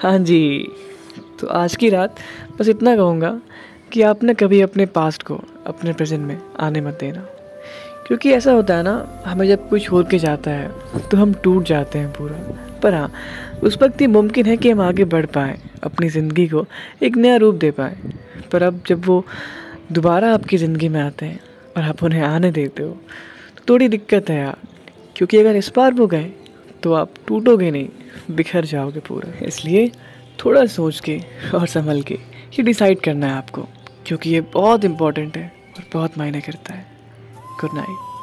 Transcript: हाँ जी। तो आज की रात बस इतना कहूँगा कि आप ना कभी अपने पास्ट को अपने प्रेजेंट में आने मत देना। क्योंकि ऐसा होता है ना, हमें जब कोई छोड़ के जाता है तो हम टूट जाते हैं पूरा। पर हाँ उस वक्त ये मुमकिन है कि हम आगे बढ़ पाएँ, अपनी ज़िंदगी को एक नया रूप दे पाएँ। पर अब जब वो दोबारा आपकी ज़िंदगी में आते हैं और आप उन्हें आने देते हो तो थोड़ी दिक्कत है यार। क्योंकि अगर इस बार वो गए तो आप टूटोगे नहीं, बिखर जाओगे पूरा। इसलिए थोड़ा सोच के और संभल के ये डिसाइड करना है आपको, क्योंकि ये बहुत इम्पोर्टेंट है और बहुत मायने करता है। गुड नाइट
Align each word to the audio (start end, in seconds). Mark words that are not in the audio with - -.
हाँ 0.00 0.18
जी। 0.18 0.68
तो 1.40 1.46
आज 1.46 1.74
की 1.76 1.88
रात 1.90 2.20
बस 2.58 2.68
इतना 2.68 2.94
कहूँगा 2.96 3.30
कि 3.92 4.02
आप 4.02 4.22
ना 4.22 4.32
कभी 4.32 4.60
अपने 4.60 4.86
पास्ट 4.86 5.22
को 5.22 5.38
अपने 5.66 5.92
प्रेजेंट 5.92 6.24
में 6.26 6.40
आने 6.60 6.80
मत 6.80 6.96
देना। 7.00 7.20
क्योंकि 8.06 8.32
ऐसा 8.32 8.52
होता 8.52 8.76
है 8.76 8.82
ना, 8.82 9.22
हमें 9.26 9.46
जब 9.48 9.68
कोई 9.68 9.80
छोड़ 9.80 10.04
के 10.04 10.18
जाता 10.18 10.50
है 10.50 11.08
तो 11.10 11.16
हम 11.16 11.34
टूट 11.44 11.64
जाते 11.64 11.98
हैं 11.98 12.12
पूरा। 12.12 12.36
पर 12.82 12.94
हाँ 12.94 13.12
उस 13.62 13.78
वक्त 13.82 14.00
ये 14.02 14.06
मुमकिन 14.06 14.46
है 14.46 14.56
कि 14.56 14.70
हम 14.70 14.80
आगे 14.80 15.04
बढ़ 15.06 15.26
पाएँ, 15.26 15.60
अपनी 15.82 16.08
ज़िंदगी 16.08 16.48
को 16.48 16.64
एक 17.02 17.16
नया 17.16 17.36
रूप 17.36 17.54
दे 17.56 17.70
पाएँ। 17.70 17.96
पर 18.52 18.62
अब 18.62 18.80
जब 18.86 19.04
वो 19.06 19.24
दोबारा 19.92 20.32
आपकी 20.34 20.56
ज़िंदगी 20.56 20.88
में 20.88 21.00
आते 21.00 21.26
हैं 21.26 21.40
और 21.76 21.82
आप 21.82 22.02
उन्हें 22.02 22.22
आने 22.22 22.50
देते 22.52 22.82
हो 22.82 22.90
तो 23.56 23.64
थोड़ी 23.68 23.88
दिक्कत 23.88 24.30
है 24.30 24.38
यार। 24.38 24.56
क्योंकि 25.16 25.38
अगर 25.38 25.56
इस 25.56 25.72
बार 25.76 25.94
वो 25.94 26.06
गए 26.06 26.30
तो 26.82 26.92
आप 26.92 27.14
टूटोगे 27.28 27.70
नहीं, 27.70 27.88
बिखर 28.30 28.64
जाओगे 28.64 29.00
पूरा। 29.00 29.32
इसलिए 29.46 29.90
थोड़ा 30.44 30.64
सोच 30.66 31.00
के 31.00 31.18
और 31.54 31.66
संभल 31.66 32.02
के 32.02 32.14
ये 32.14 32.62
डिसाइड 32.62 33.00
करना 33.00 33.26
है 33.26 33.32
आपको, 33.32 33.66
क्योंकि 34.06 34.30
ये 34.30 34.40
बहुत 34.54 34.84
इम्पोर्टेंट 34.84 35.36
है 35.36 35.52
और 35.76 35.84
बहुत 35.94 36.18
मायने 36.18 36.40
करता 36.40 36.74
है। 36.74 36.86
गुड 37.60 37.74
नाइट 37.74 38.19